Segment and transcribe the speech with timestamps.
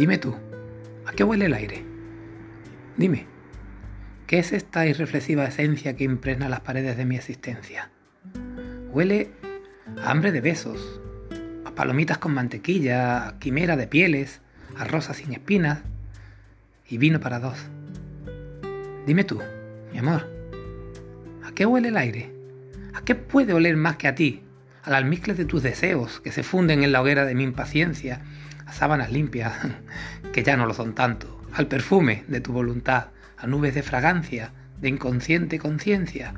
[0.00, 0.34] Dime tú,
[1.04, 1.84] ¿a qué huele el aire?
[2.96, 3.26] Dime,
[4.26, 7.90] ¿qué es esta irreflexiva esencia que impregna las paredes de mi existencia?
[8.92, 9.30] Huele
[10.02, 11.02] a hambre de besos,
[11.66, 14.40] a palomitas con mantequilla, a quimera de pieles,
[14.78, 15.80] a rosas sin espinas
[16.88, 17.58] y vino para dos.
[19.06, 19.38] Dime tú,
[19.92, 20.26] mi amor,
[21.44, 22.32] ¿a qué huele el aire?
[22.94, 24.44] ¿A qué puede oler más que a ti?
[24.82, 28.22] Al almizcle de tus deseos que se funden en la hoguera de mi impaciencia,
[28.70, 29.52] a sábanas limpias,
[30.32, 34.52] que ya no lo son tanto, al perfume de tu voluntad, a nubes de fragancia,
[34.80, 36.34] de inconsciente conciencia,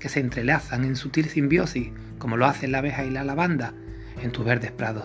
[0.00, 3.74] que se entrelazan en sutil simbiosis, como lo hacen la abeja y la lavanda,
[4.22, 5.04] en tus verdes prados.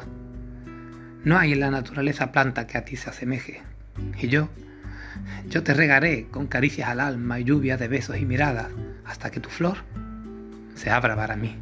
[1.26, 3.62] No hay en la naturaleza planta que a ti se asemeje.
[4.18, 4.48] Y yo,
[5.50, 8.68] yo te regaré con caricias al alma y lluvia de besos y miradas,
[9.06, 9.80] hasta que tu flor
[10.76, 11.58] se abra para mí.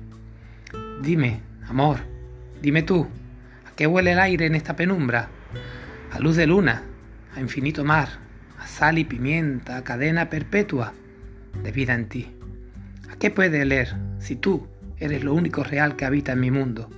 [1.02, 1.98] Dime, amor,
[2.62, 3.27] dime tú, ¿a
[3.78, 5.30] qué huele el aire en esta penumbra?
[6.12, 6.84] A luz de luna,
[7.34, 8.10] a infinito mar,
[8.60, 10.94] a sal y pimienta, a cadena perpetua
[11.64, 12.36] de vida en ti.
[13.10, 14.68] ¿A qué puede oler si tú
[14.98, 16.90] eres lo único real que habita en mi mundo?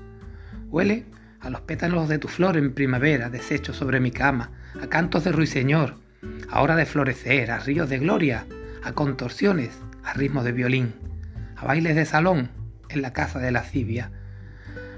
[0.70, 1.06] Huele
[1.40, 4.50] a los pétalos de tu flor en primavera, deshechos sobre mi cama,
[4.82, 5.98] a cantos de ruiseñor,
[6.50, 8.48] a hora de florecer, a ríos de gloria,
[8.84, 10.94] a contorsiones, a ritmos de violín
[11.60, 12.50] a bailes de salón
[12.90, 14.12] en la casa de la cibia.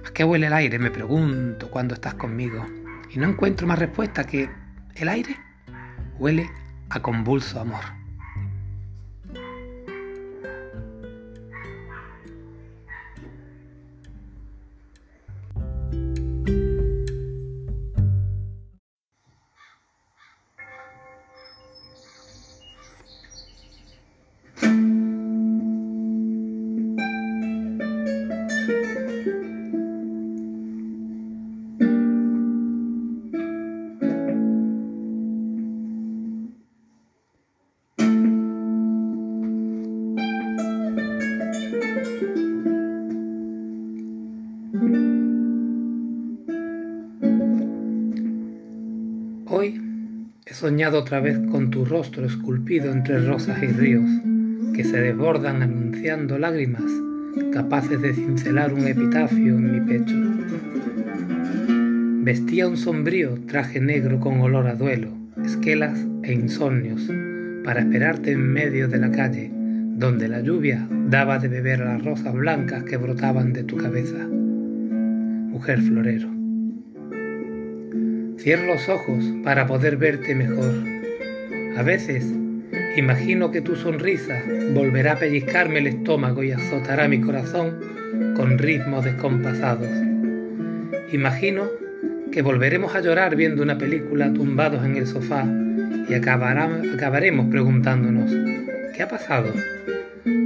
[0.06, 0.80] ¿A qué huele el aire?
[0.80, 2.66] Me pregunto cuando estás conmigo.
[3.10, 4.50] Y no encuentro más respuesta que
[4.96, 5.38] el aire
[6.18, 6.50] huele
[6.90, 8.01] a convulso amor.
[50.62, 54.08] Soñado otra vez con tu rostro esculpido entre rosas y ríos
[54.76, 56.84] que se desbordan anunciando lágrimas
[57.52, 60.16] capaces de cincelar un epitafio en mi pecho.
[62.24, 65.10] Vestía un sombrío traje negro con olor a duelo,
[65.44, 67.10] esquelas e insomnios
[67.64, 72.06] para esperarte en medio de la calle donde la lluvia daba de beber a las
[72.06, 74.28] rosas blancas que brotaban de tu cabeza.
[74.28, 76.41] Mujer florero.
[78.42, 80.74] Cierro los ojos para poder verte mejor.
[81.78, 82.26] A veces
[82.98, 84.42] imagino que tu sonrisa
[84.74, 87.80] volverá a pellizcarme el estómago y azotará mi corazón
[88.36, 89.90] con ritmos descompasados.
[91.12, 91.70] Imagino
[92.32, 95.46] que volveremos a llorar viendo una película tumbados en el sofá
[96.10, 98.32] y acabaremos preguntándonos,
[98.96, 99.54] ¿qué ha pasado?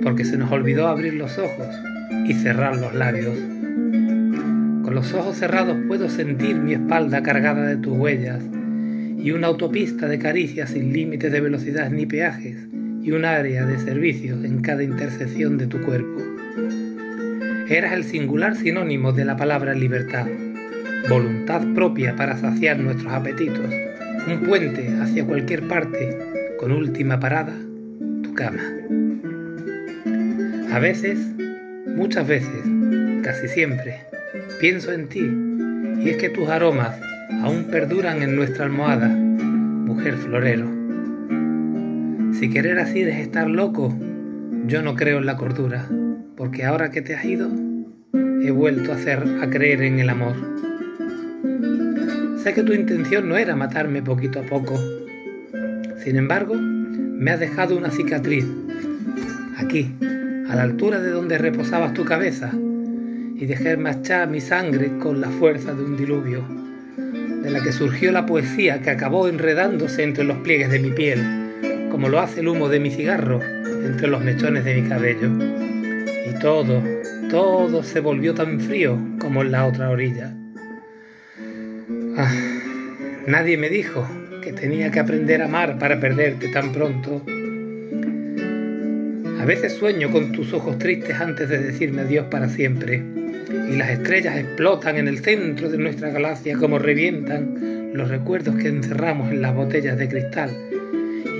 [0.03, 1.73] Porque se nos olvidó abrir los ojos
[2.27, 3.54] y cerrar los labios.
[4.85, 8.43] Con los ojos cerrados puedo sentir mi espalda cargada de tus huellas
[9.17, 12.55] y una autopista de caricias sin límites de velocidad ni peajes
[13.01, 16.21] y un área de servicios en cada intersección de tu cuerpo.
[17.67, 20.27] Eras el singular sinónimo de la palabra libertad,
[21.09, 23.67] voluntad propia para saciar nuestros apetitos,
[24.27, 26.15] un puente hacia cualquier parte
[26.59, 27.55] con última parada,
[28.21, 28.61] tu cama.
[30.71, 31.17] A veces,
[31.87, 32.61] muchas veces,
[33.23, 34.14] casi siempre,
[34.59, 35.27] pienso en ti,
[36.03, 36.99] y es que tus aromas
[37.41, 40.67] aún perduran en nuestra almohada, mujer florero.
[42.33, 43.93] Si querer así es estar loco,
[44.67, 45.87] yo no creo en la cordura,
[46.35, 47.49] porque ahora que te has ido,
[48.41, 50.35] he vuelto a, hacer, a creer en el amor.
[52.43, 54.79] Sé que tu intención no era matarme poquito a poco.
[56.03, 58.45] Sin embargo, me has dejado una cicatriz,
[59.57, 59.95] aquí,
[60.49, 62.51] a la altura de donde reposabas tu cabeza,
[63.37, 66.41] y dejé marchar mi sangre con la fuerza de un diluvio,
[67.43, 71.89] de la que surgió la poesía que acabó enredándose entre los pliegues de mi piel,
[71.91, 75.29] como lo hace el humo de mi cigarro entre los mechones de mi cabello.
[76.29, 76.81] Y todo,
[77.29, 80.33] todo se volvió tan frío como en la otra orilla.
[82.17, 82.33] Ah,
[83.27, 84.07] nadie me dijo
[84.41, 87.21] que tenía que aprender a amar para perderte tan pronto.
[89.41, 93.14] A veces sueño con tus ojos tristes antes de decirme adiós para siempre
[93.69, 98.67] y las estrellas explotan en el centro de nuestra galaxia como revientan los recuerdos que
[98.67, 100.51] encerramos en las botellas de cristal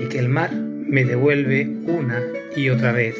[0.02, 2.22] y que el mar me devuelve una
[2.56, 3.16] y otra vez,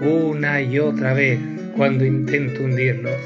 [0.00, 1.38] una y otra vez
[1.76, 3.20] cuando intento hundirlos.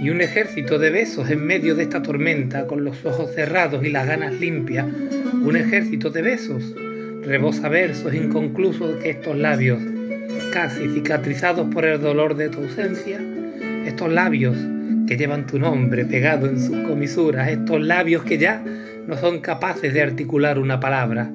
[0.00, 3.90] y un ejército de besos en medio de esta tormenta, con los ojos cerrados y
[3.90, 4.86] las ganas limpias,
[5.42, 6.74] un ejército de besos,
[7.22, 9.78] rebosa versos inconclusos que estos labios,
[10.52, 13.20] casi cicatrizados por el dolor de tu ausencia,
[13.84, 14.56] estos labios
[15.06, 18.62] que llevan tu nombre pegado en sus comisuras, estos labios que ya
[19.06, 21.30] no son capaces de articular una palabra.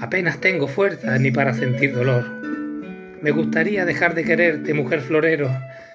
[0.00, 2.24] Apenas tengo fuerza ni para sentir dolor.
[3.20, 5.50] Me gustaría dejar de quererte, mujer florero,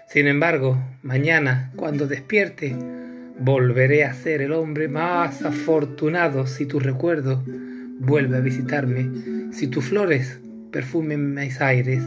[0.08, 2.76] sin embargo, mañana, cuando despierte,
[3.40, 7.44] volveré a ser el hombre más afortunado si tu recuerdo
[8.00, 9.10] vuelve a visitarme,
[9.52, 10.40] si tus flores
[10.76, 12.04] perfumen mis aires,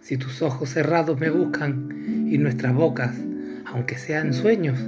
[0.00, 3.14] si tus ojos cerrados me buscan y nuestras bocas,
[3.66, 4.78] aunque sean sueños,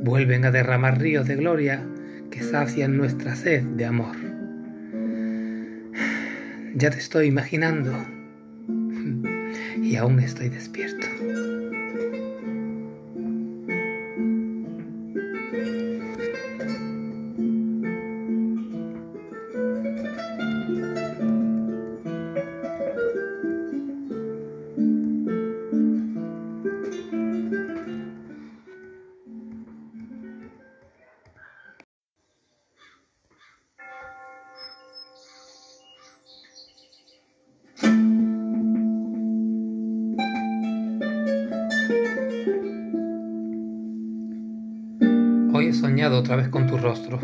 [0.00, 1.86] vuelven a derramar ríos de gloria
[2.32, 4.16] que sacian nuestra sed de amor.
[6.74, 7.92] Ya te estoy imaginando
[9.80, 11.06] y aún estoy despierto.
[45.98, 47.18] Soñado otra vez con tu rostro.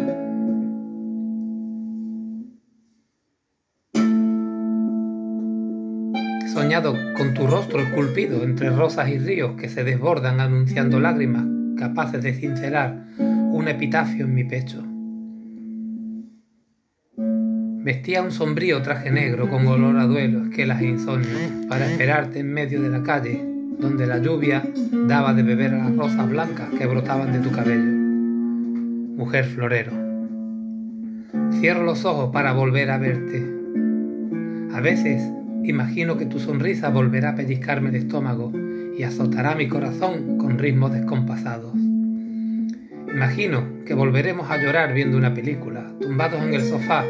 [6.53, 11.45] Soñado con tu rostro esculpido entre rosas y ríos que se desbordan anunciando lágrimas
[11.79, 14.83] capaces de cincelar un epitafio en mi pecho.
[17.85, 22.53] Vestía un sombrío traje negro con olor a duelo, esquelas e insomnio, para esperarte en
[22.53, 23.41] medio de la calle,
[23.79, 24.65] donde la lluvia
[25.07, 27.94] daba de beber a las rosas blancas que brotaban de tu cabello.
[29.17, 29.93] Mujer florero.
[31.61, 33.47] Cierro los ojos para volver a verte.
[34.75, 35.23] A veces
[35.63, 38.53] imagino que tu sonrisa volverá a pellizcarme el estómago
[38.99, 41.73] y azotará mi corazón con ritmos descompasados.
[41.75, 47.05] Imagino que volveremos a llorar viendo una película, tumbados en el sofá,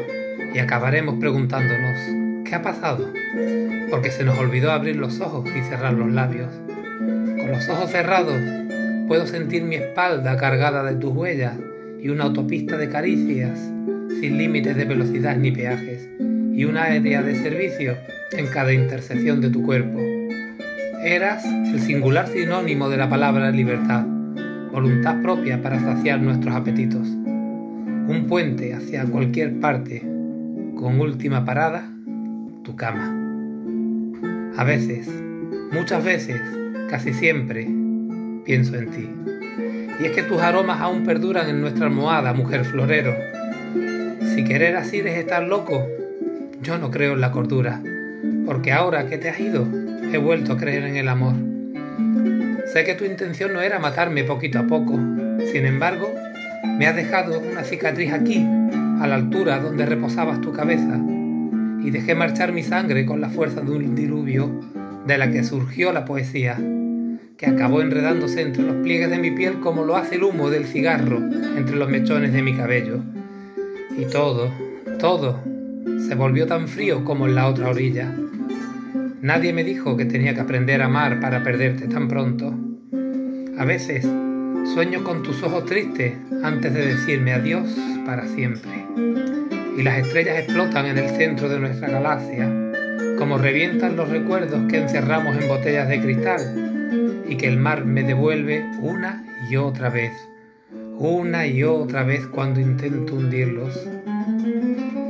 [0.53, 3.11] y acabaremos preguntándonos, ¿qué ha pasado?
[3.89, 6.53] Porque se nos olvidó abrir los ojos y cerrar los labios.
[6.99, 8.39] Con los ojos cerrados
[9.07, 11.57] puedo sentir mi espalda cargada de tus huellas
[12.05, 13.59] y una autopista de caricias
[14.21, 16.07] sin límites de velocidad ni peajes
[16.53, 17.97] y una aérea de servicio
[18.37, 19.99] en cada intersección de tu cuerpo.
[21.03, 24.05] Eras el singular sinónimo de la palabra libertad,
[24.71, 27.07] voluntad propia para saciar nuestros apetitos.
[27.07, 30.01] Un puente hacia cualquier parte
[30.75, 31.89] con última parada,
[32.63, 33.15] tu cama.
[34.57, 35.09] A veces,
[35.71, 36.39] muchas veces,
[36.87, 37.67] casi siempre,
[38.45, 39.24] pienso en ti.
[39.99, 43.15] Y es que tus aromas aún perduran en nuestra almohada, mujer florero.
[44.33, 45.87] Si querer así es estar loco,
[46.61, 47.81] yo no creo en la cordura,
[48.45, 49.65] porque ahora que te has ido,
[50.11, 51.35] he vuelto a creer en el amor.
[52.73, 54.99] Sé que tu intención no era matarme poquito a poco,
[55.51, 56.13] sin embargo,
[56.77, 58.45] me has dejado una cicatriz aquí,
[58.99, 60.99] a la altura donde reposabas tu cabeza,
[61.81, 64.49] y dejé marchar mi sangre con la fuerza de un diluvio
[65.05, 66.57] de la que surgió la poesía,
[67.37, 70.65] que acabó enredándose entre los pliegues de mi piel como lo hace el humo del
[70.65, 71.17] cigarro
[71.57, 72.99] entre los mechones de mi cabello.
[73.97, 74.51] Y todo,
[74.99, 75.41] todo,
[76.07, 78.13] se volvió tan frío como en la otra orilla.
[79.21, 82.53] Nadie me dijo que tenía que aprender a amar para perderte tan pronto.
[83.57, 84.05] A veces
[84.73, 86.13] Sueño con tus ojos tristes
[86.43, 87.69] antes de decirme adiós
[88.05, 88.71] para siempre.
[89.77, 92.49] Y las estrellas explotan en el centro de nuestra galaxia,
[93.17, 96.64] como revientan los recuerdos que encerramos en botellas de cristal
[97.27, 100.11] y que el mar me devuelve una y otra vez,
[100.97, 103.87] una y otra vez cuando intento hundirlos.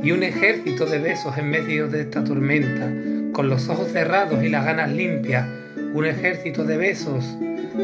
[0.02, 2.90] Y un ejército de besos en medio de esta tormenta,
[3.32, 5.48] con los ojos cerrados y las ganas limpias,
[5.92, 7.24] un ejército de besos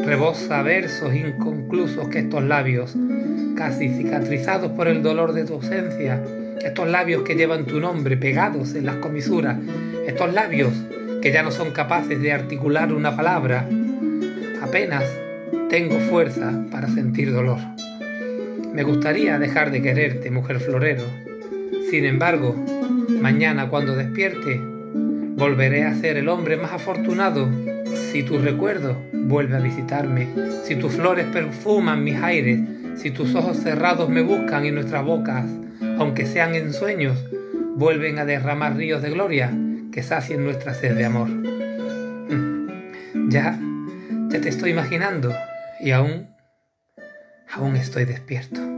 [0.05, 2.95] rebosa versos inconclusos que estos labios,
[3.55, 6.21] casi cicatrizados por el dolor de tu ausencia,
[6.63, 9.57] estos labios que llevan tu nombre pegados en las comisuras,
[10.07, 10.73] estos labios
[11.21, 13.67] que ya no son capaces de articular una palabra,
[14.73, 15.05] apenas
[15.69, 17.59] tengo fuerza para sentir dolor.
[18.73, 21.03] Me gustaría dejar de quererte, mujer florero.
[21.91, 22.55] Sin embargo,
[23.21, 24.59] mañana cuando despierte,
[25.35, 27.47] volveré a ser el hombre más afortunado
[28.11, 30.27] si tu recuerdo vuelve a visitarme,
[30.63, 32.59] si tus flores perfuman mis aires,
[32.95, 35.45] si tus ojos cerrados me buscan y nuestras bocas,
[35.99, 37.23] aunque sean en sueños,
[37.75, 39.51] vuelven a derramar ríos de gloria
[39.91, 41.29] que sacien nuestra sed de amor.
[41.29, 43.29] Mm.
[43.29, 43.72] Ya, ya
[44.39, 45.33] te estoy imaginando
[45.79, 46.29] Y aún,
[47.51, 48.72] aún estoy despierto.